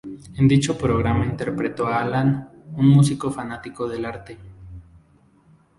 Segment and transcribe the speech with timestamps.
[0.35, 4.35] En dicho programa interpretó a Alan, un músico fanático del arte.